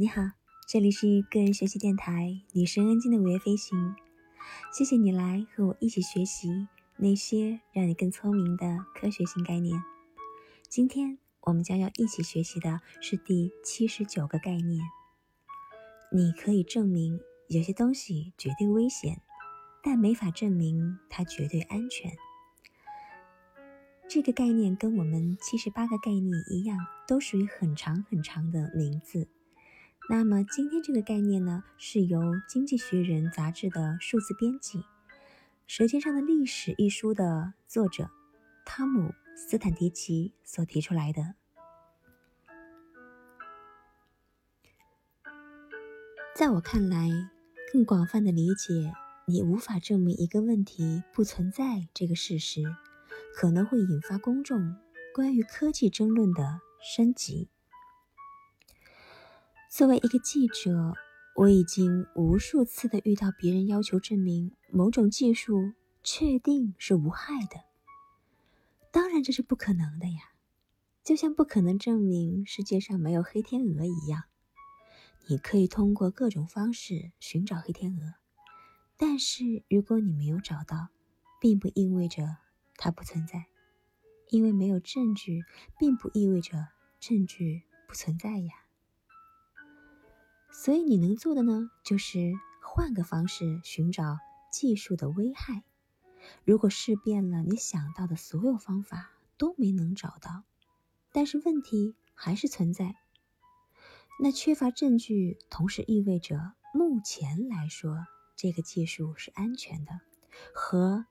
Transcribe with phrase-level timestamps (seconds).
[0.00, 0.22] 你好，
[0.68, 3.96] 这里是个人学习电台女神恩静的午夜飞行。
[4.72, 9.82] 谢谢你来和我一起学习那些让你更聪明的科学性概念。
[10.68, 14.80] 今天我们将要一起学习的是第七十九个概念。
[16.12, 19.20] 你可以证明有些东西绝对危险，
[19.82, 22.12] 但没法证明它绝对安全。
[24.08, 26.78] 这个概念跟我们七十八个概念一样，
[27.08, 29.26] 都属于很长很长的名字。
[30.10, 34.78] 那么今天这个概念呢，是由《经济学人》杂志的数字编辑，
[35.66, 38.08] 《舌尖上的历史》一书的作者
[38.64, 41.34] 汤姆·斯坦迪奇所提出来的。
[46.34, 47.10] 在我看来，
[47.70, 48.94] 更广泛的理解，
[49.26, 52.62] 你无法证明一个问题不存在这个事实，
[53.34, 54.74] 可能会引发公众
[55.14, 57.50] 关于科技争论的升级。
[59.78, 60.92] 作为一个记者，
[61.36, 65.72] 我已经无数次的遇到别人要求证明某种技术
[66.02, 67.60] 确定是无害的。
[68.90, 70.32] 当然，这是不可能的呀，
[71.04, 74.24] 就像不可能证明世界上没有黑天鹅一样。
[75.28, 78.14] 你可以通过各种方式寻找黑天鹅，
[78.96, 80.88] 但是如果你没有找到，
[81.40, 82.38] 并不意味着
[82.74, 83.46] 它不存在，
[84.30, 85.44] 因为没有证据，
[85.78, 86.66] 并不意味着
[86.98, 88.64] 证据不存在呀。
[90.50, 92.32] 所以你能做的呢，就是
[92.62, 94.18] 换个方式寻找
[94.50, 95.62] 技术的危害。
[96.44, 100.42] 如果试遍了你想到的所有方法都没能找到，
[101.12, 102.96] 但是问题还是存在，
[104.20, 108.04] 那缺乏证据，同时意味着目前来说
[108.34, 110.00] 这个技术是安全的，
[110.52, 111.06] 和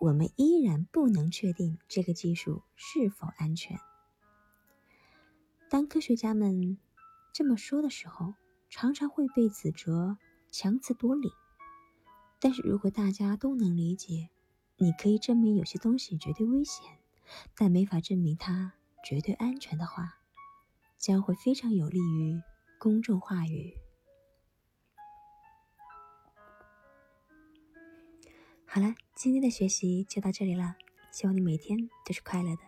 [0.00, 3.78] 我们依然不能确定这个技术是否安全。
[5.70, 6.78] 当科学家们
[7.32, 8.34] 这么说的时候。
[8.74, 10.16] 常常会被指责
[10.50, 11.30] 强词夺理，
[12.40, 14.30] 但是如果大家都能理解，
[14.78, 16.82] 你可以证明有些东西绝对危险，
[17.54, 18.72] 但没法证明它
[19.04, 20.18] 绝对安全的话，
[20.96, 22.40] 将会非常有利于
[22.78, 23.76] 公众话语。
[28.64, 30.76] 好了，今天的学习就到这里了，
[31.10, 32.62] 希望你每天都是快乐的，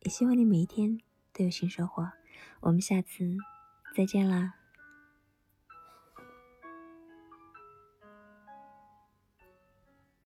[0.00, 0.98] 也希望你每一天
[1.34, 2.10] 都有新收获。
[2.60, 3.36] 我们下次
[3.94, 4.54] 再见啦！